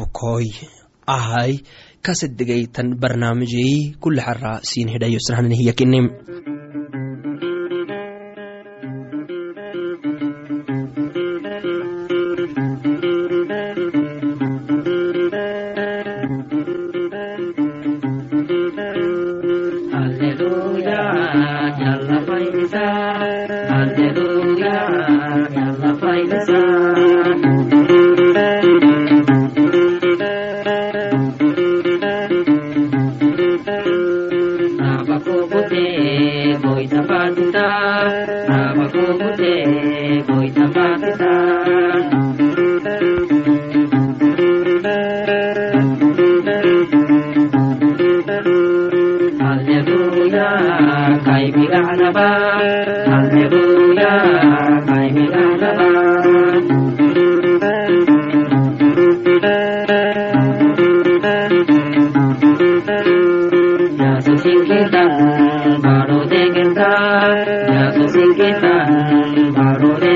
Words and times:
bukoy 0.00 0.46
ahay 1.16 1.52
kasedegaytan 2.06 2.88
barnaamijey 3.02 3.94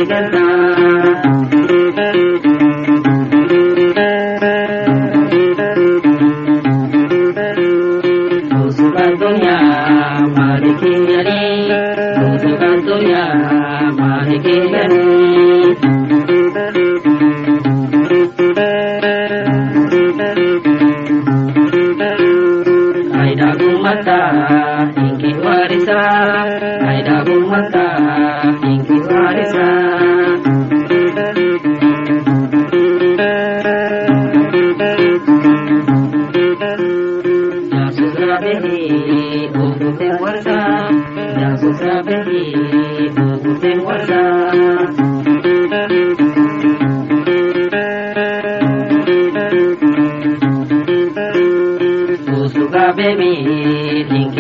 ಕೈಗಂಟು 0.00 0.39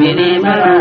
विनिमया 0.00 0.77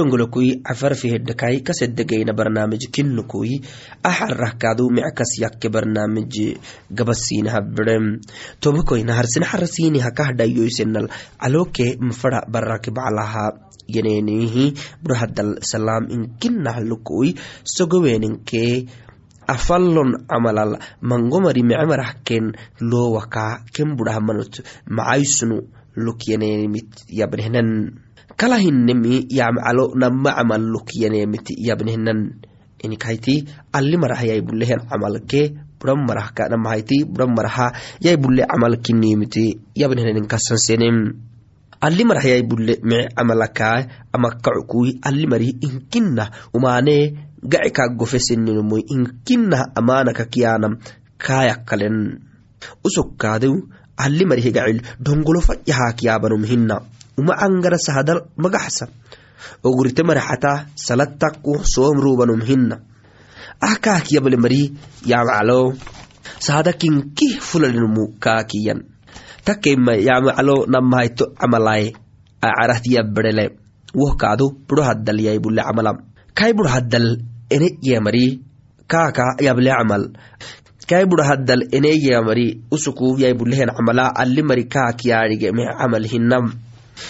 agodongolokui 0.00 0.62
cafarfihedhakai 0.64 1.60
kasedegayna 1.60 2.32
barnaamij 2.32 2.88
kinukui 2.90 3.60
axarahkadu 4.02 4.88
mickas 4.90 5.36
yakke 5.38 5.68
barnaamij 5.68 6.56
gabasiinahabirem 6.90 8.20
tobakoyna 8.60 9.12
harsina 9.12 9.46
harasiini 9.46 10.00
hakahdhayoysenal 10.00 11.08
caloke 11.38 11.96
mafara 12.00 12.40
baraki 12.48 12.90
baclaha 12.90 13.52
yenenihi 13.88 14.72
burhadal 15.04 15.60
salaam 15.60 16.08
inkinnahlukui 16.08 17.36
sogoweninke 17.64 18.88
afallon 19.46 20.24
camalal 20.26 20.80
mangomari 21.02 21.62
mecemarahken 21.62 22.56
lowaka 22.80 23.64
ken 23.72 23.96
macaysunu 24.88 25.60
lukyenenimit 25.96 27.04
yabnehnan 27.10 28.00
kalahinemi 28.40 29.28
yamcalo 29.28 29.92
nama 29.92 30.32
camal 30.32 30.64
lukyanemiti 30.64 31.60
yabnehnan 31.60 32.40
inikayti 32.80 33.44
ali 33.68 34.00
marahayay 34.00 34.40
bulehen 34.40 34.88
camalke 34.88 35.52
buran 35.76 36.08
marah 36.08 36.32
kanamahayti 36.32 37.04
buran 37.04 37.36
maraha 37.36 37.76
yai 38.00 38.16
bulle 38.16 38.48
camal 38.48 38.80
kinimite 38.80 39.60
yabnehnen 39.76 40.24
kasansenem 40.24 41.20
ali 41.84 42.02
marah 42.08 42.24
yai 42.24 42.40
bulle 42.48 42.80
mice 42.80 43.12
camalakaa 43.12 44.08
amakacukui 44.16 45.04
ali 45.04 45.28
marih 45.28 45.60
inkinah 45.60 46.52
umane 46.56 46.96
gaci 47.44 47.70
kaagofeseninomoy 47.76 48.88
inkinah 48.88 49.76
amanaka 49.76 50.24
kiyanam 50.32 50.80
kaayakalen 51.20 52.24
ali 54.00 54.24
marih 54.24 54.48
gacil 54.48 54.80
dongolo 54.96 55.44
fayahakiyabanom 55.44 56.44
hina 56.48 56.99
uma 57.18 57.34
angara 57.38 57.78
sahadal 57.78 58.28
magaxsa 58.36 58.88
ogurite 59.64 60.02
maraxata 60.02 60.66
salattaku 60.74 61.64
soomrubanom 61.64 62.42
hina 62.42 62.76
ahkaakiyable 63.60 64.36
mari 64.36 64.72
yamaclo 65.06 65.74
sahada 66.38 66.72
kinkih 66.72 67.40
kaakiyan. 68.20 68.84
Takema 69.44 69.96
yamaclo 69.96 70.66
namahayto 70.68 71.32
camalaye 71.36 71.96
woh 73.94 74.14
budo 74.68 74.82
haddal 74.82 75.18
yai 75.20 75.38
bule 75.38 75.62
camalam 75.62 75.96
kai 76.34 76.52
budo 76.52 76.68
haddal 76.70 77.18
kaaka 78.86 79.42
yable 79.42 79.70
camal 79.70 80.02
kai 80.86 81.04
budo 81.06 81.22
haddal 81.22 81.66
ene 81.74 81.90
bulehen 83.34 83.70
camala 83.76 84.14
ali 84.14 84.42
mari 84.42 84.64
kaakiyarige 84.64 85.50
me 85.52 85.66
camal 85.78 86.04
hinam 86.06 86.54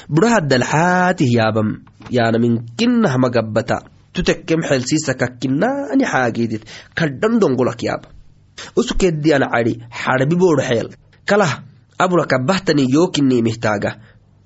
budo 0.09 0.29
haddal 0.29 0.65
xaatih 0.73 1.31
yaabam 1.39 1.69
yaanamin 2.11 2.55
kinah 2.79 3.15
magabbata 3.19 3.77
tutekkem 4.13 4.61
xeelsiisakakkinani 4.69 6.05
xaagidit 6.13 6.63
kadhan 6.99 7.41
dongolak 7.41 7.83
yaaba 7.83 8.09
usukeddiyan 8.77 9.45
xarbi 10.03 10.37
boodho 10.37 10.63
xeel 10.69 10.89
kalah 11.29 11.63
abura 11.99 12.25
kabahtani 12.27 12.85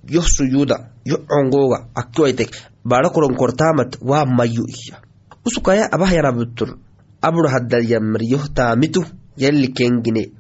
yoh 0.09 0.27
suyuda 0.27 0.77
yoh 1.05 1.25
congoga 1.29 1.89
akkiwaitek 1.95 2.51
baadha 2.85 3.11
koronkortaamat 3.11 3.99
waa 4.03 4.25
mayu 4.25 4.65
iya 4.69 5.01
usukaya 5.45 5.89
abahyanabutur 5.93 6.77
abura 7.23 7.51
haddal 7.51 7.85
yamr 7.85 8.21
yoh 8.23 8.45
taamitu 8.55 9.05
yalli 9.37 9.69
kengine 9.73 10.33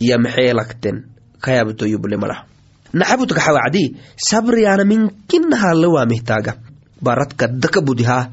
yamxeelakten 0.00 1.08
kayabtoyuble 1.40 2.16
malah 2.16 2.49
naxabutka 2.92 3.40
xawacdi 3.46 3.84
sabriyana 4.16 4.84
minkinahalle 4.84 5.88
waamihtaaga 5.94 6.52
barat 7.02 7.34
kaddaka 7.40 7.80
budihaa 7.80 8.30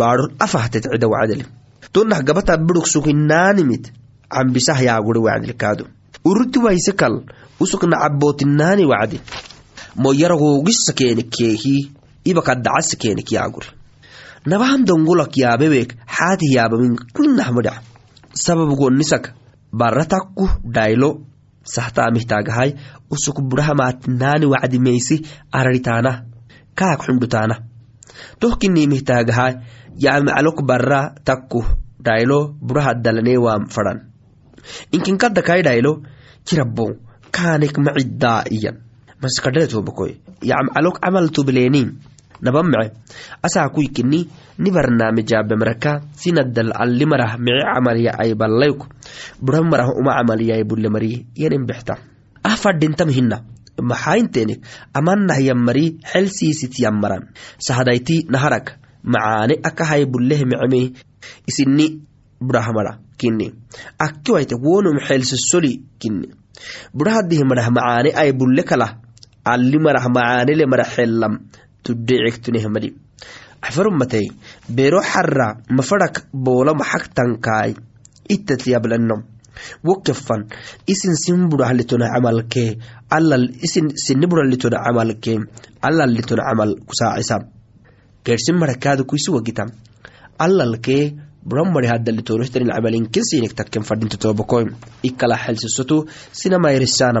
baadhon 0.00 0.34
afahtet 0.38 0.84
cida 0.92 1.08
wacdele 1.14 1.44
tonah 1.92 2.20
gabata 2.22 2.56
bidhuk 2.56 2.86
sukinnaanimit 2.94 3.84
cambisah 4.28 4.78
yaaguri 4.88 5.20
wacdilkaado 5.26 5.84
uruti 6.24 6.58
waise 6.58 6.92
kal 6.92 7.22
usuk 7.60 7.82
nacabootinnaani 7.84 8.84
wacdi. 8.84 9.20
Moyaragogisa 9.96 10.92
keenikeehi 10.92 11.90
ibakadacasa 12.24 12.96
keenik 12.96 13.32
yaaguri 13.32 13.66
nabahan 14.46 14.84
dongolak 14.84 15.36
yaabebeek 15.36 15.90
xaatih 16.06 16.54
yaabamin 16.56 16.94
kinah 17.14 17.50
madac 17.56 17.82
sababgonisak 18.34 19.34
baratakku 19.72 20.48
dhaylo 20.74 21.10
sahtaamihtagahay 21.74 22.70
usuk 23.14 23.40
budhahamaatinnaani 23.50 24.46
wacdi 24.52 24.78
meysi 24.86 25.16
araritaana 25.52 26.12
kaak 26.78 27.00
xundhutaana 27.06 27.56
tohkinimihtagahay 28.40 29.52
yamaclok 30.04 30.58
bara 30.70 31.00
takku 31.24 31.64
dhaylo 32.06 32.38
budhahaddalane 32.66 33.34
waam 33.44 33.66
fadan 33.74 33.98
inkinkadakai 34.92 35.62
dhaylo 35.62 35.92
kirabo 36.46 36.86
kaanek 37.30 37.78
maciddaa 37.78 38.42
iyan. 38.50 38.76
Maskadhaletobakoy 39.22 40.12
yamcalok 40.42 41.00
camal 41.02 41.28
tubleeniin 41.34 41.88
nabamece 42.42 42.92
asaa 43.42 43.68
kuykini 43.68 44.28
ni 44.58 44.70
barnaamijaabemaraka 44.70 46.00
sinaddal 46.12 46.72
alli 46.74 47.06
marah 47.06 47.38
mice 47.38 47.64
camalya 47.74 48.12
ay 48.18 48.34
ballayku. 48.34 48.86
Bura 49.42 49.62
marah 49.62 49.88
uma 49.94 50.14
camaliyay 50.18 50.64
bulle 50.64 50.88
mari 50.88 51.26
yanin 51.34 51.66
bexta 51.66 51.98
ah 52.44 52.56
fadhintam 52.56 53.10
hina 53.10 53.42
maxaayinteenik 53.82 54.60
amanah 54.94 55.38
yammari 55.38 55.98
xelsiisit 56.12 56.78
yammaran 56.78 57.30
sahadayti 57.58 58.26
naharag 58.30 58.78
macaane 59.02 59.54
akahay 59.62 60.06
bulleh 60.06 60.40
miceme 60.44 60.92
isini 61.46 61.86
burahmara 62.40 62.98
kini 63.18 63.52
akkiwaite 63.98 64.54
wonum 64.54 64.98
xelsisoli 65.06 65.72
kini 65.98 66.28
burahadih 66.94 67.42
marah 67.44 67.70
macaane 67.70 68.10
ay 68.14 68.32
bulle 68.32 68.62
kala. 68.62 68.88
Alli 69.48 69.78
marah 69.80 70.04
macaanele 70.12 70.66
mara 70.66 70.84
xellam 70.84 71.34
tudhecektunehmadi 71.88 72.88
axfarumatey 73.62 74.26
beero 74.76 75.00
xara 75.12 75.48
mafadak 75.78 76.14
boola 76.44 76.72
maxagtankaay 76.80 77.70
ittatlyablano 78.34 79.16
wokefan 79.86 80.42
isin 80.86 81.14
sin 81.24 81.48
burahalitona 81.50 82.06
camalkee 82.14 82.78
alal 83.10 83.46
isin 83.66 83.86
sini 84.04 84.26
buralitona 84.30 84.84
camalkee 84.84 85.38
alalitona 85.88 86.42
camal 86.48 86.70
kusaacisa 86.88 87.36
gersin 88.24 88.56
marakaada 88.62 89.02
kuisi 89.10 89.30
wagita 89.30 89.64
alalkee 90.38 91.02
buramari 91.48 91.88
hadalitorohtarin 91.92 92.70
camalin 92.74 93.10
kinsinik 93.14 93.54
takken 93.58 93.82
fadhinta 93.88 94.16
tobakoy 94.22 94.64
ikala 95.02 95.36
xelsisoto 95.44 96.06
sinamairisaana 96.32 97.20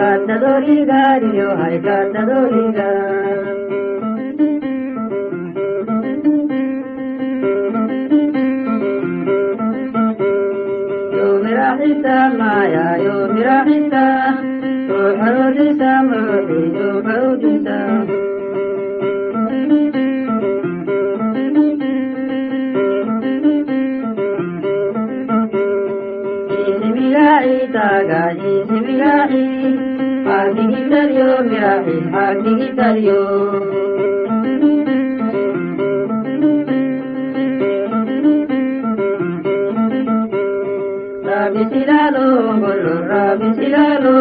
cantadoriga, 0.00 1.18
yo 1.36 1.48
hay 1.60 1.78
cantadoriga. 1.80 2.88
Yo 11.16 11.26
mira 11.44 11.68
hita 11.84 12.18
maya, 12.38 12.86
yo 13.04 13.16
mira 13.34 13.58
hita, 13.68 14.06
yo 14.88 15.00
harudita 15.20 15.92
mami, 16.08 16.60
yo 16.78 16.90
harudita. 17.06 17.78
Isimilahi 26.70 27.56
taga, 27.74 28.22
isimilahi. 28.32 29.59
حاتي 30.40 30.60
اليوم 31.04 31.52
يا 31.52 31.84
حاتي 32.12 32.80
اليوم 32.90 33.60
رابي 41.26 41.64
سلالو 41.72 42.28
قل 42.64 42.84
رابي 43.10 43.48
سلالو 43.58 44.18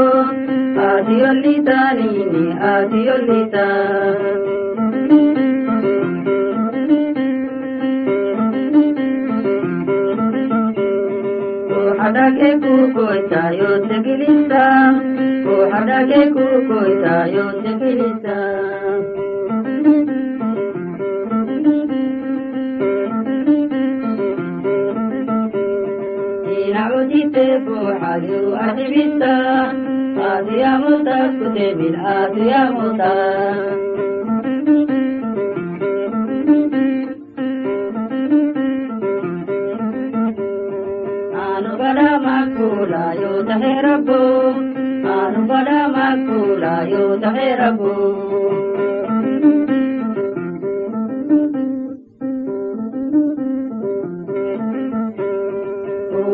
آتي 0.89 1.17
اللي 1.31 1.55
تانيني 1.67 2.45
آتي 2.75 3.15
اللي 3.15 3.45
تاني 3.53 4.38
hadake 12.01 12.57
kukoita 12.57 13.49
yote 13.51 13.99
kilisa 14.03 14.93
hadake 15.71 16.27
kukoita 16.27 17.27
yote 17.27 17.73
kilisa 17.79 18.37
inacudite 26.67 27.45
fuxayu 27.65 28.41
adibisa 28.65 29.33
aadiyamuta 30.27 31.17
kutebil 31.37 31.95
aadiyamuta 32.13 33.11
makula 33.17 33.78
tahe 43.59 43.75
rabbu 43.83 44.19
anu 45.13 45.41
pada 45.49 45.79
makula 45.95 46.75
yo 46.91 47.03
tahe 47.23 47.47
rabbu 47.59 47.91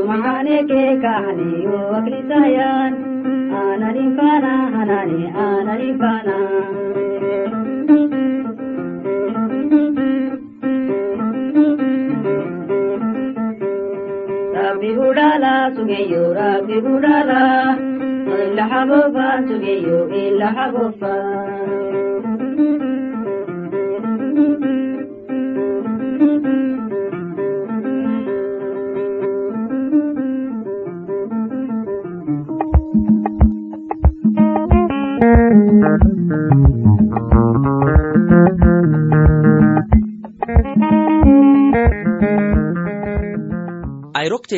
Mahane 0.05 0.57
ke 0.69 0.81
kahani 1.03 1.65
o 1.65 1.79
akli 1.97 2.19
sayan 2.29 2.93
anani 3.61 4.05
fana 4.17 4.53
hanani 4.75 5.21
anani 5.45 5.89
fana 6.01 6.37
budala 15.65 15.73
sugeyo 15.73 16.29
Rabbi 16.37 16.77
budala 16.77 17.73
illa 20.13 20.49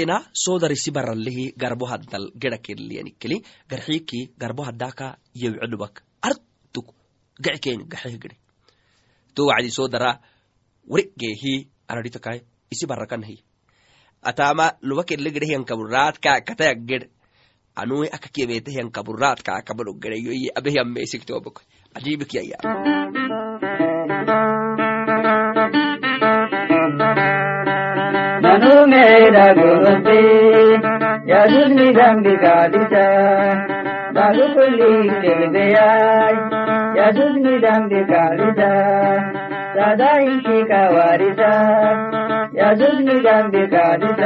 ayrokteena 0.08 0.26
soodarisi 0.34 0.92
baralehi 0.92 1.54
garbo 1.58 1.86
haddal 1.86 2.32
geda 2.40 2.58
kelliyanikeli 2.58 3.44
garxiiki 3.70 4.32
garbo 4.40 4.64
haddaka 4.64 5.18
yewcedubak 5.36 6.04
artuk 6.22 6.96
gacikeeni 7.42 7.84
gaxeh 7.88 8.18
gede 8.20 8.38
to 9.36 9.46
wacdi 9.46 9.72
soodara 9.72 10.20
warigeehi 10.90 11.68
aradhitakai 11.88 12.42
isi 12.72 12.88
barakanahi 12.88 13.44
atama 14.24 14.72
luba 14.82 15.04
kelle 15.04 15.32
gede 15.32 15.46
hiyankaburatka 15.46 16.42
kataya 16.42 16.76
ged 16.76 17.10
anui 17.76 18.08
akakiyemete 18.10 18.72
hiyankaburatka 18.72 19.52
akabado 19.60 19.94
gede 19.94 20.18
ರಘುವಂತೆ 29.38 30.20
ಯದುರ್ನಿದಂಬಿಕಾದಿತ 31.32 32.96
ಬಾಗುಪಲ್ಲಿ 34.18 34.92
ತಿಳಿದೆಯಾಯ್ 35.22 36.40
ಯದುರ್ನಿದಂಬಿಕಾದಿತ 37.00 38.62
ಸದಾ 39.76 40.12
ಇಷಿಕ 40.28 40.72
ವಾರಿತ 40.94 41.42
ಯದುರ್ನಿದಂಬಿಕಾದಿತ 42.60 44.24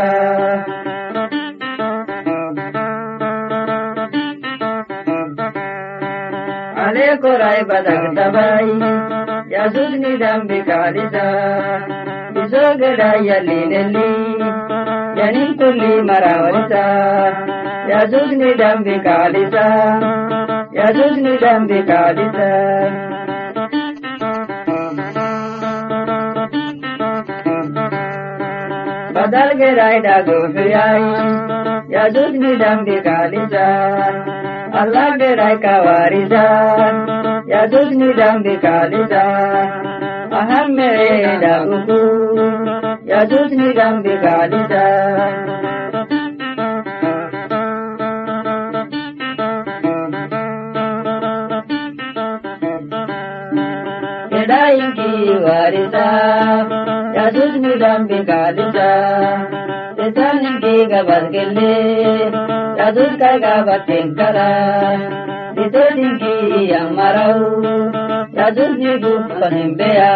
ಅನೇಕೋ 6.83 7.31
ರಾಯ್ 7.37 7.63
ಬದಕ್ತವಾಯಿ 7.65 8.77
ಯದುರ್ನಿದಂಬಿಕಾದಿತ 9.53 11.17
ವಿಸೋಗಡಾಯಲ್ಲಿ 12.35 13.59
ನೆಲ್ಲಿ 13.65 14.07
शनि 15.21 15.45
कुली 15.57 15.89
मरावरिता 16.05 16.83
यजुज 17.89 18.31
निडम्बिकालिता 18.37 19.65
यजुज 20.77 21.17
निडम्बिकालिता 21.25 22.47
बदल 29.15 29.49
के 29.59 29.69
रायडा 29.75 30.15
गोफियाई 30.27 31.07
यजुज 31.95 32.35
निडम्बिकालिता 32.43 33.65
अल्लाह 34.81 35.09
के 35.21 35.33
राय 35.41 35.55
का 35.65 35.75
वारिदा 35.87 36.43
यजुज 37.53 37.93
निडम्बिकालिता 38.01 39.23
अहम 40.41 40.71
मेरे 40.79 41.37
डाकू 41.45 41.99
يجوزني 43.11 43.69
ذنبي 43.77 44.15
بعددا 44.23 44.87
warita 54.41 55.11
واردا 55.45 56.09
يجوزني 57.17 57.73
ذنبي 57.81 58.21
بعددا 58.21 58.91
Isanin 60.01 60.55
ke 60.63 60.89
gabas 60.91 61.25
gille, 61.33 61.77
ya 62.79 62.87
zuka 62.95 63.31
gabas 63.43 63.85
tinkara, 63.85 64.53
Isanin 65.63 66.13
ke 66.21 66.33
yammarau, 66.73 67.61
ya 68.33 68.47
zuki 68.55 68.91
gufanin 69.03 69.77
beya. 69.77 70.13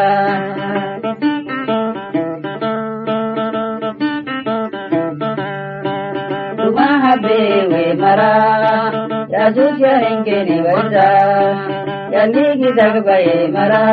rabbi 7.15 7.67
we 7.71 7.83
mara 7.95 8.31
ya 9.33 9.43
zuciya 9.55 9.93
inge 10.11 10.37
ni 10.47 10.57
wanda 10.67 11.07
ya 12.13 12.23
ligi 12.33 12.69
zagbaye 12.77 13.47
mara 13.55 13.83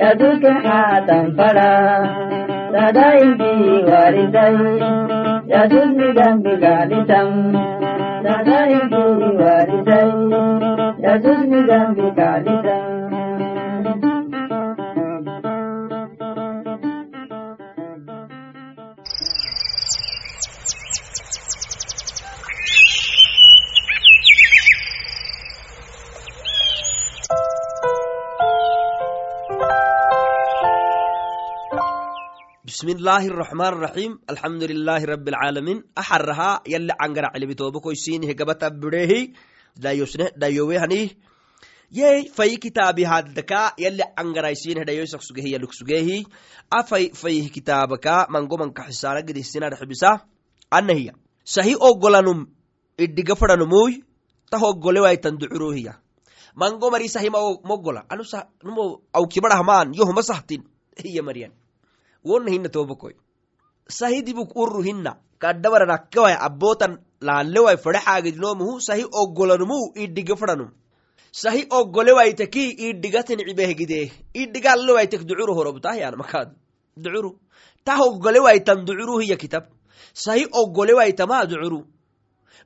ya 0.00 0.10
duka 0.20 0.52
hatan 0.66 1.26
fara 1.36 1.70
sada 2.72 3.06
ingi 3.24 3.84
waridai 3.90 4.80
ya 5.52 5.62
dunni 5.72 6.08
dambi 6.18 6.54
galitam 6.64 7.30
sada 8.24 8.58
ingi 8.76 9.04
waridai 9.40 10.12
ya 11.04 11.12
dunni 11.24 11.60
dambi 11.70 12.06
galitam 12.18 12.82
bismillaahi 32.84 33.28
raxmaan 33.32 33.80
raxiim 33.80 34.12
alxamdulilaahi 34.28 35.06
rabi 35.10 35.30
alcaalamiin 35.32 35.78
axarahaa 35.96 36.60
yali 36.72 36.92
cangaraclebitoobakoisiinihe 37.02 38.34
gabata 38.40 38.68
bireehi 38.70 39.20
dhayowehaniih 40.40 41.08
yey 42.00 42.28
fayi 42.36 42.58
kitaabi 42.64 43.04
haddaka 43.12 43.72
yali 43.84 44.04
cangaraisiinihe 44.18 44.84
dhayoisak 44.88 45.22
sugehi 45.28 45.54
yaluk 45.54 45.72
sugeehi 45.72 46.18
afay 46.80 47.08
fayih 47.22 47.48
kitaabaka 47.56 48.26
mangomanka 48.28 48.82
xisaana 48.90 49.22
gedisinadxibisa 49.22 50.20
anahiya 50.70 51.16
sahi 51.56 51.74
oggolanum 51.88 52.46
idhiga 52.98 53.34
fadhanumuy 53.34 53.92
tah 54.50 54.62
oggolewaitan 54.70 55.40
ducuruhiya 55.40 55.96
mango 56.54 56.90
mari 56.90 57.08
sahi 57.08 57.32
moggola 57.70 58.04
anumo 58.12 58.84
awkibadhahmaan 59.18 59.96
yohuma 59.96 60.22
sahtin 60.22 60.68
hiya 61.00 61.22
mariyan 61.22 61.63
wonna 62.24 62.50
hina 62.50 62.68
tobakoi 62.68 63.14
sahi 63.98 64.22
dibuk 64.26 64.56
urru 64.62 64.82
hina 64.88 65.12
kaddabara 65.38 65.86
nakkewai 65.92 66.36
abbotan 66.48 66.98
laalewai 67.20 67.76
fedhaxaagidinomuhu 67.84 68.80
sahi 68.88 69.04
oggolanumu 69.22 69.78
idhiga 70.04 70.36
fedhanum 70.40 70.70
sahi 71.42 71.62
oggolewaitaki 71.78 72.64
idhigatin 72.88 73.40
cibehgidee 73.48 74.06
idhigaallewaitek 74.42 75.22
ducuru 75.28 75.54
horobtahyan 75.58 76.14
makaad. 76.16 76.48
Ducuru 77.04 77.30
tah 77.84 77.98
oggolewaitan 78.08 78.84
ducuru 78.86 79.18
hiya 79.18 79.36
kitab. 79.36 79.64
Sahi 80.24 80.46
oggolewaitama 80.60 81.46
ducuru 81.50 81.80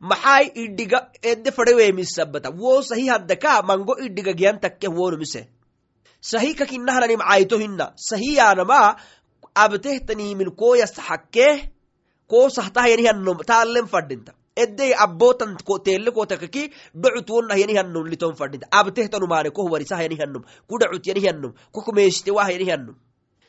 maxaai 0.01 0.53
idhiga 0.65 0.99
edde 1.23 1.51
fedheweemisabata 1.57 2.51
wo 2.61 2.83
sahi 2.83 3.09
haddaka 3.09 3.63
mango 3.63 3.95
idhiga 4.07 4.33
giyan 4.41 4.61
takkeh 4.61 4.93
wonumise 4.99 5.49
sahi 6.21 6.55
kakinahnanim 6.55 7.23
cayto 7.31 7.59
hina 7.59 7.87
sahi 8.09 8.37
yaanama 8.37 8.97
abtehtanihmin 9.65 10.51
koyas 10.63 10.95
hakkee 11.09 11.55
ko 12.31 12.49
sahtahayanihannom 12.57 13.39
taalen 13.51 13.87
fadhinta. 13.87 14.33
Edey 14.57 14.93
abbotan 15.05 15.57
tele 15.85 16.11
kotakaki 16.11 16.63
docut 17.03 17.31
wonnahayanihannom 17.31 18.07
liton 18.13 18.35
fadhinta. 18.41 18.67
Abtehtanumaane 18.71 19.51
koh 19.51 19.71
warisahayanihannom 19.73 20.43
kudacut 20.69 21.07
yanihannom 21.07 21.53
kokumeeshte 21.75 22.31
wahayanihannom 22.39 22.97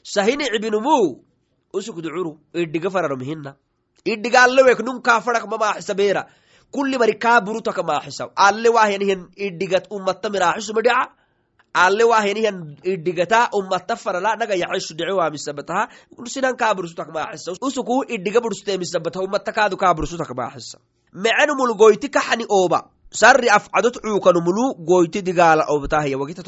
sahini 0.04 0.46
cibinumu 0.54 1.24
usuk 1.74 1.98
ducuru 2.04 2.38
iddiga 2.54 2.89
faranom 2.89 3.22
hina 3.30 3.56
idhigaalewek 4.06 4.80
nun 4.86 5.01
kaafadak 5.01 5.46
mamaaxisa 5.48 5.94
beera. 5.96 6.24
Kulli 6.72 6.98
mari 6.98 7.18
kaa 7.20 7.42
idhigat 9.38 9.88
ummata 9.92 10.30
miraaxisuma 10.30 10.82
alle 11.74 12.04
wahyanihan 12.04 12.78
idhigata 12.84 13.50
ummata 13.54 13.96
farala 13.96 14.36
naga 14.36 14.56
bursutak 16.74 17.10
maaxisa 17.14 17.52
usuku 17.62 18.04
idhiga 18.16 18.42
bursuteemisabataha 18.42 19.26
ummata 19.26 19.52
kaadu 19.52 19.78
kaa 19.78 19.94
bursutak 19.94 20.32
maaxisa 20.36 20.80
mecenumul 21.14 21.74
goyti 21.76 22.10
kaxani 22.10 22.46
ooba. 22.50 22.90
Sarri 23.12 23.50
afcadot 23.50 23.98
cuukanumulu 24.02 24.76
goyti 24.86 25.22
digaala 25.22 25.66
obtahya 25.68 26.18
wagita 26.18 26.44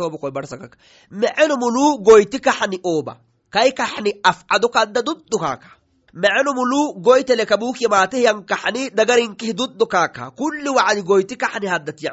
mecenumulu 1.11 1.97
goyti 2.03 2.39
kaxani 2.39 2.79
ooba. 2.85 3.17
Kai 3.49 3.71
kaxni 3.71 4.13
afcado 4.23 4.69
kadda 4.69 5.01
duddukaaka 5.01 5.81
mecenumulu 6.13 7.01
goytele 7.01 7.45
yamaatehyan 7.81 8.45
kaxni 8.45 8.89
dagarinkih 8.91 9.53
duddukaaka 9.53 10.31
kulli 10.31 10.69
wacdi 10.69 11.01
goyti 11.03 11.35
kaxni 11.37 11.67
haddat 11.67 12.03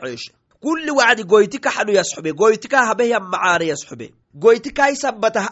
kulli 0.61 0.91
wacdi 0.91 1.25
goyti 1.25 1.59
kaxanu 1.59 1.93
yasxube 1.93 2.33
goytika 2.33 2.87
habehyan 2.87 3.23
macaane 3.23 3.67
yasxube. 3.67 4.12
Goyti 4.35 4.71
kai 4.71 4.95
sabbatah 4.97 5.49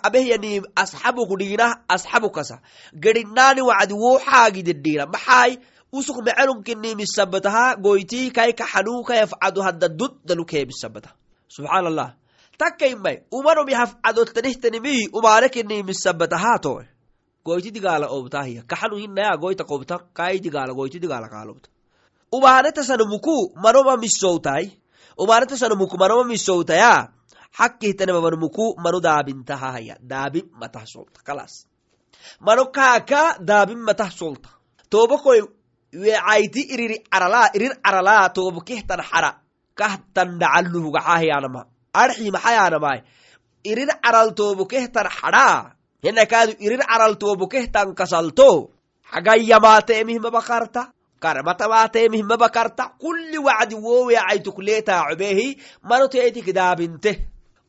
dhiinah 1.39 1.73
asxabukasa 1.89 2.61
gedhinaani 2.95 3.63
wacdi 3.63 3.95
xaagidedhiina 4.27 5.07
maxaay 5.07 5.59
usuk 5.93 6.17
mecenumkinimisabbataha 6.27 7.77
goyti 7.77 8.31
kai 8.31 8.53
kaxanu 8.53 9.03
kayafcado 9.09 9.63
hadda 9.63 9.89
subxaan 11.49 11.87
allah 11.87 12.15
takkaimai 12.59 13.23
umanomi 13.31 13.73
hafcadottanihtanimi 13.73 15.09
umanekinimisabbatahato 15.13 16.83
goyti 17.45 17.71
digaala 17.71 18.07
obtahiya 18.11 18.63
kaxanu 18.67 18.97
hinaya 18.97 19.37
goyta 19.37 19.65
qobta 19.65 19.99
kai 20.13 20.41
digaala 20.41 20.75
goyti 20.75 20.99
digaala 20.99 21.29
kaalobta. 21.29 21.69
Umaanetasanumuku 22.33 23.55
manoma 23.63 23.97
misowtai 23.97 24.73
umaanetasanumuku 25.17 25.97
manoma 25.99 26.25
misowtaya 26.25 27.09
xakkihtanemamanumuku 27.59 28.77
manu 28.85 29.01
daabintahahaya 29.01 29.97
daabin 30.01 30.47
matah 30.61 30.85
solta 30.85 31.21
kalas 31.25 31.67
mano 32.41 32.71
kaaka 32.73 33.39
daabin 33.41 33.81
matah 33.81 34.11
solta. 34.11 34.49
Tobakoy 34.91 35.43
wecayti 35.93 36.63
iriri 36.75 37.03
carala 37.11 37.51
irir 37.55 37.75
carala 37.83 38.29
tobakehtan 38.31 39.03
xara 39.03 39.31
kahtan 39.75 40.39
dhacaluhugaxahiyanama 40.39 41.67
arxi 41.95 42.31
maxayanamai 42.31 43.03
irir 43.65 43.91
caral 44.03 44.35
tobokehtan 44.35 45.09
xadha 45.11 45.75
henakaadu 46.05 46.53
irir 46.61 46.83
caral 46.87 47.15
tobokehtan 47.19 47.95
kasalto. 47.95 48.71
Xagayyamaateemihmabakarta 49.07 50.91
karmatamateemihmabakarta 51.27 52.85
kulli 53.03 53.39
wacdi 53.39 53.75
wowecaytukleetaacobehi 53.75 55.47
manoteetik 55.83 56.49
daabinte 56.55 57.13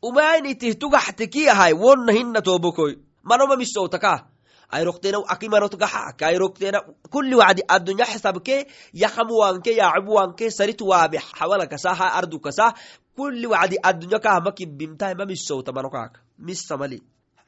umainitih 0.02 0.78
tugaxtiki 0.82 1.50
ahay 1.50 1.74
wonna 1.74 2.12
hinna 2.14 2.42
tobokoy 2.42 2.94
manoma 3.24 3.56
misowtaka 3.56 4.28
ayroktena 4.70 5.24
akimanot 5.28 5.76
gaxa. 5.80 6.14
Kayrokteena 6.18 6.82
kulli 7.10 7.36
wacdi 7.36 7.62
addunya 7.68 8.06
xisabke 8.06 8.68
yakamuwanke 8.94 9.72
yacubuwanke 9.76 10.52
sarit 10.52 10.82
waabe 10.82 11.18
xawalakasa 11.18 11.96
ha 11.96 12.14
ardukasa 12.20 12.74
kulli 13.16 13.48
wacdi 13.48 13.78
addunya 13.84 14.20
kahama 14.20 14.52
kibbimtahay 14.52 15.16
manokaaka 15.16 16.20
misamali 16.38 17.02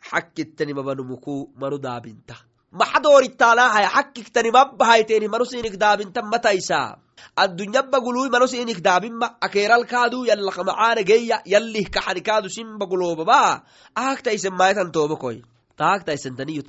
xakkittani 0.09 0.73
manu 0.73 1.77
daabinta 1.77 2.48
maxadoorittaalahay 2.71 3.85
xakkiktani 3.95 4.51
mabbahayteeni 4.51 5.27
manu 5.27 5.45
sinik 5.45 5.75
daabinta 5.79 6.21
mataysa. 6.21 6.97
Addunyabagului 7.35 8.29
manu 8.29 8.47
sinik 8.47 8.79
daabinma 8.83 9.37
akeeralkaadu 9.41 10.25
yallakamacaana 10.29 11.03
geya 11.03 11.41
yallih 11.45 11.89
kaxanikaadu 11.89 12.49
sinbaguloobaba 12.49 13.63
ahagtaisen 13.95 14.53
maaytan 14.53 14.91
toobakoy 14.91 15.41
taagtaisentaniyut 15.79 16.67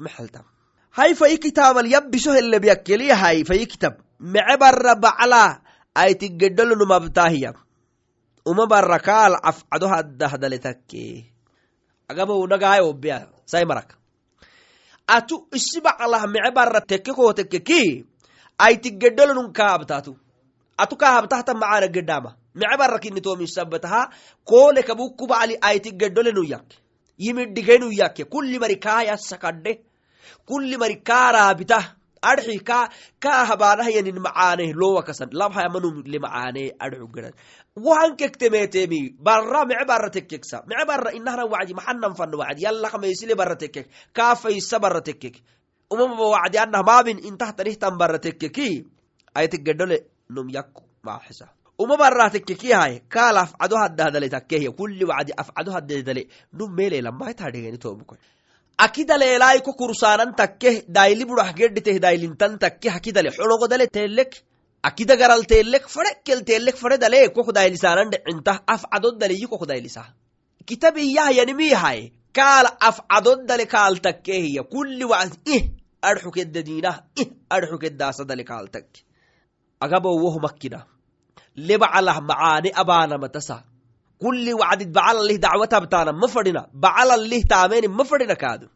hay 0.91 1.15
fayi 1.15 1.39
kitaamal 1.39 1.87
yabbiso 1.87 2.35
helebyakkeliyahay 2.35 3.45
fayi 3.47 3.67
kitab 3.67 4.03
mece 4.19 4.57
barra 4.59 4.95
bacla 4.99 5.63
aitigedolonumabtaahiya 5.95 7.55
uma 8.47 8.67
barra 8.67 8.99
kaal 8.99 9.39
afcado 9.39 9.87
haddahdaletakke 9.87 11.31
agabonagaay 12.11 12.83
obbeya 12.83 13.31
sai 13.47 13.65
marak 13.65 14.00
atu 15.17 15.37
isi 15.59 15.81
baqlah 15.87 16.23
mice 16.33 16.51
bara 16.57 16.81
tekke 16.91 17.13
kootekkeki 17.19 17.83
aiti 18.59 18.91
gedholonun 19.01 19.53
kahabtatu 19.53 20.13
atu 20.83 20.95
kahabtahta 21.03 21.53
macana 21.55 21.89
gedhama 21.97 22.31
mice 22.55 22.77
bara 22.79 22.99
kinitomisabataha 22.99 24.03
koole 24.45 24.83
kabukku 24.83 25.27
bacli 25.27 25.57
aiti 25.61 25.91
gedholenu 25.93 26.45
yakke. 26.53 26.77
Yimidhigenu 27.19 27.93
yakke. 27.93 28.25
Kulli 28.25 28.59
mari 28.59 28.77
kaaya 28.77 29.17
sakadhe 29.17 29.73
kulli 30.49 30.77
mari 30.77 30.97
kaaraabitah 31.09 31.85
adxi 32.23 32.59
ka 32.65 32.89
ka 33.19 33.45
habaanahayanin 33.51 34.21
macaane 34.21 34.73
lowakasan 34.73 35.31
labhayamanumle 35.33 36.19
macaane 36.21 36.73
adxu 36.79 37.09
gedan 37.15 37.35
wahan 37.77 38.17
kektemetemi 38.17 39.17
barra 39.19 39.65
mece 39.65 39.85
barra 39.87 40.11
tekkeksa 40.11 40.65
mece 40.69 40.85
barra 40.87 41.11
inahna 41.13 41.45
wacdi 41.47 41.75
maxanan 41.75 42.15
fanno 42.15 42.39
wacdi. 42.39 42.65
Yallakamaysile 42.65 43.35
barra 43.37 43.57
tekkek. 43.57 43.87
Kaafaysa 44.13 44.81
barra 44.81 45.01
tekkek. 45.01 45.43
Umamaba 45.91 46.27
wacdi 46.37 46.59
anah 46.59 46.83
maabin 46.83 47.19
intahtanihtan 47.19 47.99
barra 47.99 48.19
tekkeki. 48.19 48.85
Aytigedhole 49.35 49.99
num 50.29 50.49
yakku 50.51 50.83
maaxisa 51.03 51.49
uma 51.79 51.97
barra 51.97 52.31
tekkekiyahay 52.31 53.01
kaal 53.09 53.37
afcado 53.37 53.77
haddahdale 53.77 54.29
takkehya 54.29 54.71
kulli 54.73 55.05
wacdi 55.05 55.33
afcado 55.33 55.73
haddedale 55.73 56.27
num 56.53 56.75
meelelamaitadhegeni 56.77 57.79
tobukoy 57.79 58.19
akidaleelai 58.87 59.59
ko 59.67 59.73
kursaanan 59.81 60.31
takkeh 60.41 60.77
daili 60.97 61.25
budah 61.31 61.51
gedhiteh 61.59 61.99
dailintan 62.05 62.59
takke 62.63 62.89
hakidale 62.95 63.31
xologodale 63.37 63.87
teelek 63.97 64.33
akida 64.89 65.15
garal 65.21 65.43
teelek 65.53 65.85
fadhekel 65.95 66.41
teelek 66.49 66.77
fadhe 66.83 66.97
dale 67.05 67.21
kok 67.37 67.49
dailisaanan 67.59 68.09
dhecintah 68.13 68.57
afcadodaleyi 68.75 69.47
kok 69.53 69.65
dailisa 69.71 70.05
kitabiyahyanimiyahay 70.69 72.01
kaal 72.39 72.67
afcadodale 72.89 73.67
kaal 73.75 73.95
takkehiya 74.07 74.63
kulli 74.75 75.05
wacd 75.13 75.37
ih 75.55 75.63
adxukedadinah 76.09 76.97
ih 77.21 77.29
adxukedaasadale 77.51 78.45
kaal 78.45 78.67
takke. 78.75 79.05
Agabowoh 79.81 80.37
makkina. 80.41 80.81
Lebacalah 81.57 82.21
macaane 82.21 82.71
abaanamatasa 82.83 83.57
kulli 84.21 84.55
wacdid 84.55 84.93
bacalalih 84.93 85.39
dacwatabtaana 85.45 86.13
ma 86.13 86.29
fadhina. 86.29 86.67
Bacalalih 86.73 87.45
taameni 87.53 87.89
ma 87.89 88.05
fadhina 88.05 88.37
kaadu. 88.37 88.67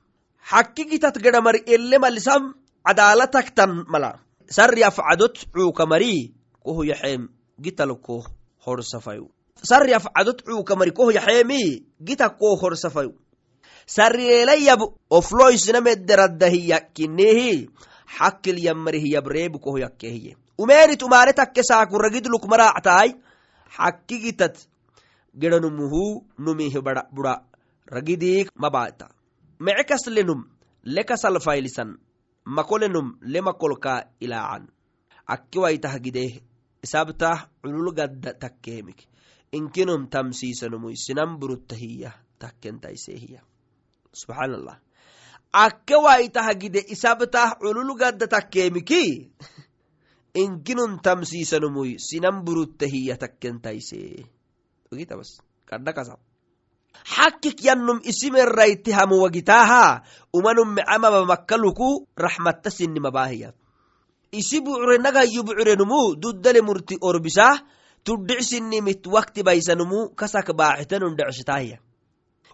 Xakkigitat 0.51 1.19
gedhamari 1.25 1.63
ele 1.67 1.99
malisam 1.99 2.55
cadaalataktan 2.87 3.85
mala 3.93 4.21
sarri 4.57 4.85
afcadot 4.85 5.35
cuukamari 5.53 6.33
koh 6.65 6.85
yaxeem 6.85 7.29
gitalko 7.61 8.25
horsafayu. 8.65 9.29
Sarri 9.71 9.95
afcadot 9.95 10.43
cuukamari 10.47 10.93
koh 10.93 11.11
yaxeemi 11.11 11.83
gita 12.03 12.29
ko 12.29 12.57
horsafayu. 12.63 13.15
Sarriyeelayab 13.87 14.81
ofloisnamederaddahiyakinehi 15.11 17.69
xakkil 18.19 18.59
yamarihiyabreebu 18.65 19.59
koh 19.61 19.79
yakkehiye 19.79 20.37
umeenit 20.59 21.03
umaane 21.03 21.33
takke 21.33 21.63
saakuragid 21.63 22.27
lukmaraactaay 22.33 23.11
xakkigitat 23.77 24.57
gedanumuhu 25.41 26.25
numih 26.39 26.75
bura 27.13 27.35
ragidiik 27.87 28.51
mabaata 28.55 29.09
mece 29.61 29.85
kaslenum 29.85 30.45
lekasalfailisan 30.85 31.99
makolenum 32.45 33.19
lemakolka 33.23 34.11
ilaacan 34.21 34.69
akki 35.27 35.59
waitah 35.59 35.95
gideh 35.99 36.43
isabtah 36.85 37.49
culul 37.63 37.93
gadda 37.95 38.37
takkeemik 38.37 39.09
inkinum 39.53 40.11
tamsiisanumuy 40.11 40.97
sinan 40.97 41.39
buruttahiya 41.41 42.11
takkentaisehiya 42.39 43.41
subxaan 44.13 44.53
allah 44.59 44.79
akke 45.55 45.95
waitah 45.95 46.51
gide 46.59 46.83
isabtah 46.83 47.57
culul 47.63 47.95
gadda 47.95 48.27
takkeemiki 48.27 49.31
inkinun 50.35 50.99
tamsiisanumuy 50.99 51.97
sinan 52.03 52.43
buruttahiya 52.43 53.15
takkentaise 53.17 54.03
ogitabas 54.11 54.27
kadhakasa 54.27 54.44
xakkik 57.03 57.65
yannum 57.65 58.01
isimerrayti 58.05 58.93
hamuwagitaaha 58.93 60.03
umanum 60.33 60.75
mecamaba 60.75 61.25
makkaluku 61.25 62.07
raxmatta 62.17 62.71
sinimabaahiya 62.71 63.53
isi 64.33 64.61
bucure 64.61 64.99
nagayyu 64.99 65.43
bucurenumu 65.43 66.17
duddale 66.17 66.61
murti 66.63 66.99
orbisah 67.01 67.63
tuddhicsinimit 68.05 69.07
wakti 69.07 69.43
baysanumu 69.43 70.15
kasak 70.15 70.53
baaxitanun 70.57 71.17
dhecshitaahiya 71.17 71.79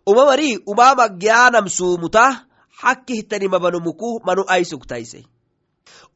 uma 0.06 0.24
mari 0.24 0.58
umama 0.66 1.08
gyaanam 1.08 1.68
suumutah 1.68 2.46
xakki 2.80 3.14
hitanimabanumuku 3.20 4.20
manu 4.24 4.44
ay 4.48 4.64
sugtaise 4.64 5.24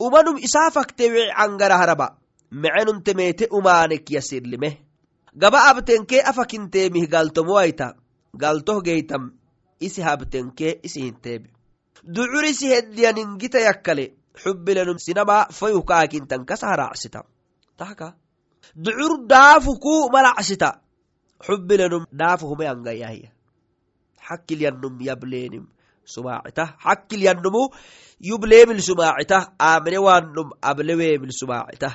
umanum 0.01 0.37
isaa 0.39 0.71
fakte 0.71 1.11
wici 1.11 1.33
cangaraharaba 1.37 2.17
mecenuntemeete 2.51 3.49
umaanek 3.51 4.11
yasirlime 4.11 4.84
gaba 5.43 5.59
abtenkee 5.71 6.23
afakinteemih 6.31 7.07
galtomowaita 7.15 7.87
galtoh 8.43 8.83
geytam 8.87 9.25
isi 9.87 10.01
habtenkee 10.03 10.73
isi 10.87 11.01
hinteebe 11.07 11.49
ducur 12.15 12.45
isi 12.53 12.67
heddiyaningita 12.73 13.59
yakkale 13.69 14.05
xubilenum 14.43 14.99
sinaba 14.99 15.37
fayukaakintan 15.59 16.43
kasa 16.49 16.67
haracsita 16.73 17.21
tahka 17.79 18.15
ducur 18.85 19.13
daafu 19.33 19.73
ku 19.85 19.95
malacsita 20.15 20.71
xubilenum 21.47 22.05
daafu 22.21 22.45
humayangayahya 22.51 23.31
xakkilyanum 24.27 24.95
yableenim 25.09 25.65
sumaacita 26.15 26.65
xakkilyanumu 26.85 27.63
yubleemil 28.29 28.81
sumaacita 28.89 29.39
aamine 29.69 29.99
waanum 30.07 30.49
ableweemil 30.71 31.33
sumaacita 31.41 31.91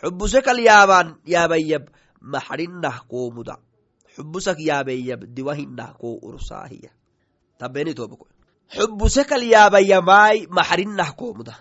xubuse 0.00 0.40
kal 0.46 0.58
yaabaan 0.68 1.08
yaabayyab 1.34 1.84
maxrinah 2.32 2.96
koomuda 3.10 3.54
xubusak 4.14 4.58
yaabeyyab 4.68 5.20
diwahinah 5.36 5.90
koo 6.00 6.18
ursaahiya. 6.28 6.90
Tabenitobko 7.60 8.24
xubuse 8.74 9.22
kal 9.30 9.42
yaabayyamaay 9.54 10.50
maxrinah 10.50 11.10
koomuda 11.14 11.54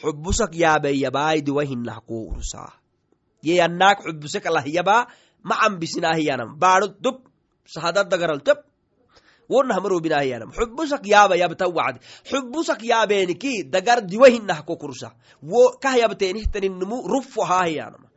xubusak 0.00 0.52
yaabeyyamaay 0.62 1.38
diwahinah 1.46 1.98
koo 2.08 2.32
ursaa 2.32 2.72
ye 3.46 3.54
yannaak 3.60 3.98
xubuse 4.06 4.38
kalahyabaa 4.44 5.06
ma 5.48 5.54
cambisinahiyanam 5.62 6.50
baado 6.62 6.86
dub 7.04 7.18
sahadadagaral 7.74 8.40
teb 8.46 8.58
wonah 9.52 9.78
marobinahiyanam 9.84 10.50
xubusak 10.56 11.02
yaaba 11.12 11.34
yabta 11.42 11.66
wacdi 11.68 11.98
xubusak 12.30 12.80
yaabeeniki 12.90 13.68
dagar 13.74 13.98
diwahinah 14.10 14.64
ko 14.64 14.74
kursa. 14.82 15.12
Wo 15.42 15.76
kah 15.82 15.94
yabteenihtaninmu 16.02 16.96
rufo 17.12 17.42
haahiyanama 17.44 18.08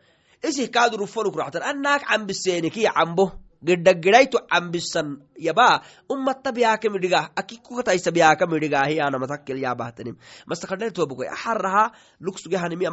isih 0.50 0.70
kaadu 0.72 0.98
rufonuk 1.04 1.36
annaak 1.40 2.06
cambiseeniki 2.06 2.86
cambo 2.86 3.32
gedagedayto 3.66 4.46
cambisan 4.46 5.18
yaba 5.40 5.82
ummata 6.10 6.52
biyaaka 6.54 6.90
midhiga 6.90 7.30
akikukataysa 7.36 8.12
biyaaka 8.12 8.46
midhigahiyanamatakkel 8.46 9.58
yaabahtanim 9.58 10.16
mastakadhaitobuko 10.46 11.26
axaraha 11.26 11.92
lugsugehanimi 12.22 12.86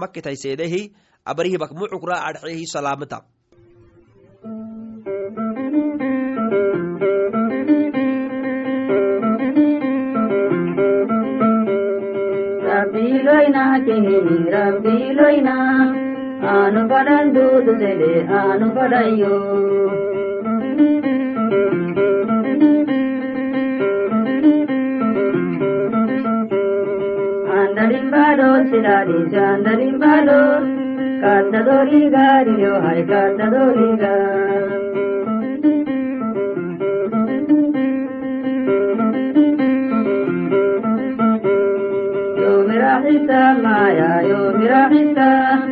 anu 16.50 16.88
badan 16.90 17.26
dudu 17.34 17.72
dede 17.80 18.26
anu 18.38 18.68
badayo 18.76 19.34
andarin 27.58 28.06
bado 28.14 28.48
siladi 28.70 29.18
jandarin 29.34 29.94
bado 30.02 30.40
kanda 31.22 31.60
dori 31.68 32.02
gari 32.14 32.56
yo 32.64 32.74
hai 32.86 33.02
kanda 33.10 33.46
dori 33.54 33.88
yo 42.42 42.52
mera 42.70 42.94
hisab 43.06 43.62
maya 43.68 44.10
yo 44.30 44.40
mera 44.58 44.82
hisab 44.96 45.71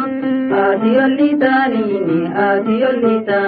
adiyolita 0.81 1.67
nini 1.71 2.19
adiyolita 2.45 3.39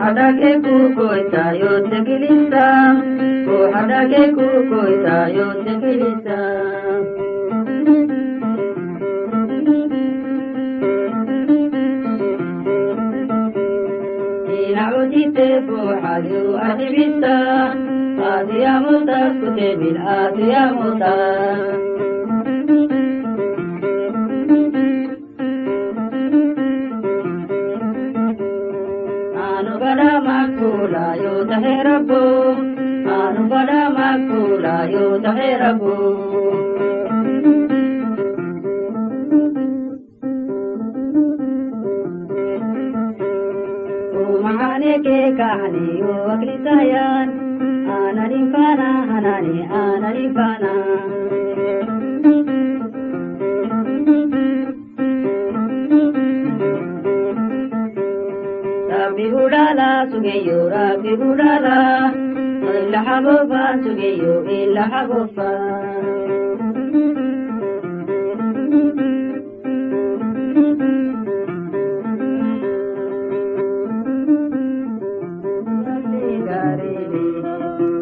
hadake 0.00 0.50
kukoita 0.60 1.52
yote 1.52 2.00
kilisa 2.04 2.96
hadake 3.72 4.28
kukoita 4.28 5.28
yote 5.28 5.72
kilisa 5.80 6.38
inacudite 14.68 15.46
buuxayu 15.66 16.42
الآت 18.28 18.50
يا 18.54 18.78
موسى 18.78 19.12
اسكت 19.12 19.78
بالآت 19.78 20.38
يا 20.38 20.72
موسى 20.72 21.14
أنا 29.36 29.76
بلا 29.82 30.12
مكولا 30.28 31.14
يوتحي 31.14 31.82
ربو 31.82 32.52
أنا 33.06 33.40
بلا 33.50 33.82
مكولا 33.96 34.84
يوتحي 34.84 35.56
ربو 35.56 36.28
ke 45.04 45.18
kahani 45.38 46.02
wo 46.06 46.14
akli 46.34 46.54
sayan 46.66 47.47
biyu 63.98 64.32
bila 64.46 64.82
hagufa. 64.92 65.50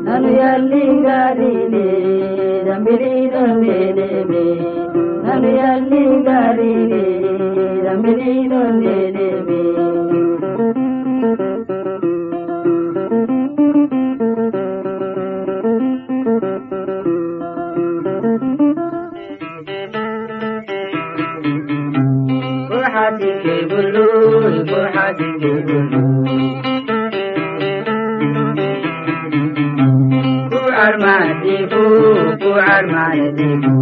Nanuyalli 0.06 0.84
garile, 1.04 1.86
dambiri 2.66 3.14
dambele 3.32 4.08
ne 4.30 4.44
Nanuyalli 5.24 6.02
garile, 6.26 7.04
dambiri 7.84 8.34
dambele 8.52 9.28
be. 9.46 9.60
Armadifu 30.86 31.82
ku 32.42 32.50
armadifu 32.74 33.74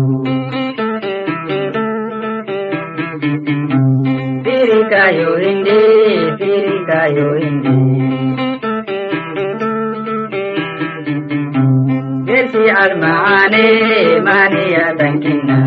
Firikayo 4.45 5.31
indi, 5.51 5.81
firikayo 6.38 7.29
indi 7.47 7.77
Gersi 12.27 12.64
almaane 12.83 13.67
maniya 14.27 14.87
tankina 14.99 15.59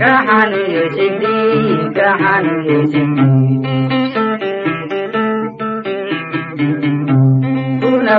Kahanu 0.00 0.60
yoshindi, 0.76 1.36
kahanu 1.96 2.54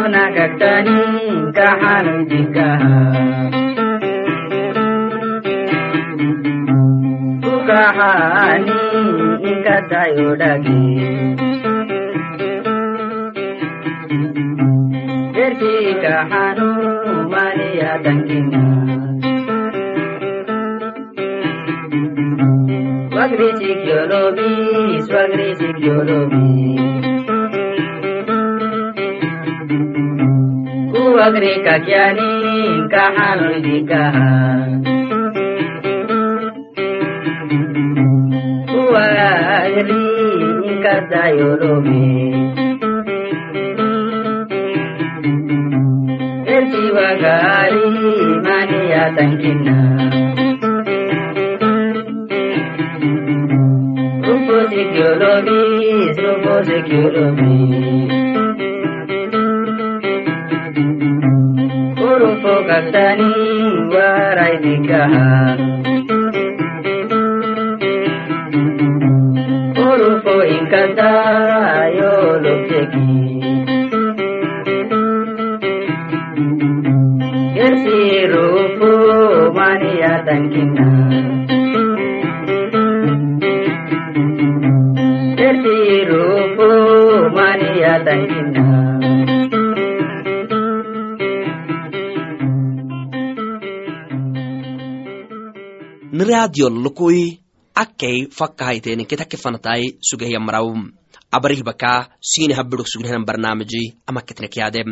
nagagtanim 0.05 1.49
ka 1.57 1.69
hanandiga 1.81 2.69
ukahani 7.53 8.81
inkatayodagi 9.49 10.83
derki 15.35 15.75
kahanu 16.03 16.69
maliya 17.31 17.91
dangina 18.03 18.63
Swagri 23.17 23.49
chikyolobi, 23.59 24.49
swagri 25.07 25.49
chikyolobi. 25.59 26.96
Kuwagri 31.17 31.53
kakyani 31.65 32.29
kahanu 32.93 33.49
jikaha 33.65 34.29
Kuwagri 38.69 40.03
inkatayolobi 40.69 42.05
Erti 46.55 46.83
wagari 46.95 47.85
mania 48.45 49.03
tangkina 49.15 49.77
Rupo 54.27 54.57
sikyolobi, 54.69 55.59
rupo 56.21 56.53
sikyolobi 56.67 58.16
Urupo 62.47 62.63
kaktani 62.67 63.31
warai 63.91 64.55
nikaha 64.63 65.27
Urupo 69.87 70.35
inkata 70.55 71.11
yolobjeki 71.99 73.07
niradiyo 96.27 96.69
lukui 96.69 97.39
akkei 97.75 98.27
fakkahaytenin 98.37 99.07
ketake 99.07 99.37
fanatai 99.37 99.95
sugehya 100.07 100.39
maraw 100.39 100.67
abarihbaka 101.31 102.09
sini 102.19 102.53
habidok 102.53 102.87
sugnehan 102.91 103.23
barnaamiji 103.25 103.95
ama 104.07 104.21
ketnekyade 104.21 104.83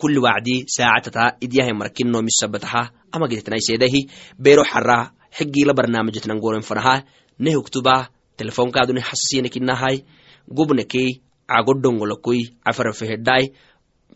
kuli 0.00 0.18
wacdi 0.18 0.64
saacatata 0.66 1.36
idyahay 1.44 1.72
markino 1.72 2.22
misabataha 2.22 2.82
ama 3.12 3.28
gidetnaisedahi 3.28 4.00
bero 4.38 4.64
xara 4.64 5.12
xigila 5.36 5.74
barnaamijitnan 5.78 6.40
goren 6.40 6.62
fanaha 6.62 7.04
nehuktuba 7.38 8.08
telefonkaduni 8.36 9.00
hasasinekinahai 9.00 10.04
gubnekei 10.56 11.20
cagodongolokui 11.48 12.40
cafarafehedai 12.64 13.44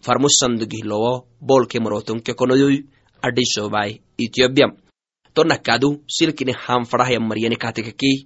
farmusandugihlowo 0.04 1.12
bolke 1.40 1.80
marotonke 1.84 2.32
konoyoy 2.34 2.76
adhisobai 3.22 4.00
ethiopia 4.24 4.72
tonakadu 5.34 6.02
silkine 6.06 6.52
hanfadahaya 6.64 7.20
maryane 7.20 7.56
katekakei 7.56 8.16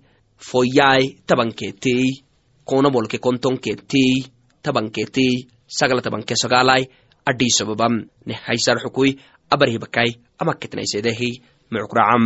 foyai 0.48 1.02
tabanketei 1.26 2.22
konabolke 2.64 3.18
kontonketei 3.18 4.26
tabanketei 4.62 5.34
sagala 5.78 6.02
tabanke 6.02 6.34
sagalai 6.42 6.82
adhisababam 7.26 7.94
ne 8.26 8.34
haysar 8.46 8.78
xukui 8.82 9.10
abarhibakai 9.50 10.10
amaketnaisedehi 10.40 11.30
mucukracam 11.70 12.24